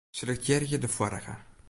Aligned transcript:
Selektearje 0.11 0.81
de 0.81 0.87
foarige. 0.87 1.37